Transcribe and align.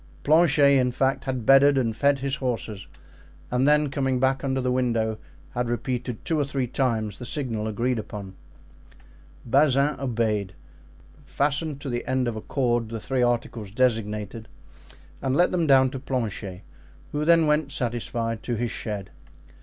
Planchet, 0.23 0.79
in 0.79 0.91
fact, 0.91 1.25
had 1.25 1.45
bedded 1.45 1.77
and 1.77 1.95
fed 1.95 2.17
his 2.17 2.37
horses, 2.37 2.87
and 3.51 3.67
then 3.67 3.91
coming 3.91 4.19
back 4.19 4.43
under 4.43 4.59
the 4.59 4.71
window 4.71 5.19
had 5.51 5.69
repeated 5.69 6.25
two 6.25 6.39
or 6.39 6.43
three 6.43 6.65
times 6.65 7.19
the 7.19 7.23
signal 7.23 7.67
agreed 7.67 7.99
upon. 7.99 8.33
Bazin 9.45 9.99
obeyed, 9.99 10.53
fastened 11.19 11.79
to 11.81 11.89
the 11.91 12.03
end 12.07 12.27
of 12.27 12.35
a 12.35 12.41
cord 12.41 12.89
the 12.89 12.99
three 12.99 13.21
articles 13.21 13.69
designated 13.69 14.47
and 15.21 15.35
let 15.35 15.51
them 15.51 15.67
down 15.67 15.91
to 15.91 15.99
Planchet, 15.99 16.63
who 17.11 17.23
then 17.23 17.45
went 17.45 17.71
satisfied 17.71 18.41
to 18.41 18.55
his 18.55 18.71
shed. 18.71 19.11